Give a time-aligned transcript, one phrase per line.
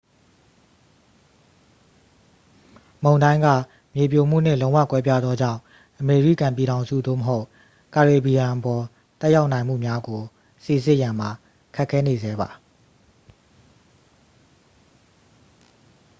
[3.03, 3.47] မုန်တိုင်းက
[3.95, 5.59] မြေပြိုမှုနှင့် လုံးဝ ကွဲပြားသောကြောင့်
[5.99, 7.45] အမေရိကန်ပြည်ထောင်စု သို့မဟုတ်
[7.95, 8.83] ကာရေဘီယံအပေါ်
[9.19, 10.21] သက်ရောက်နိုင်မှုများကို
[10.63, 11.29] စိစစ်ရန်မှာ
[11.75, 12.49] ခက်ခဲနေဆဲပါ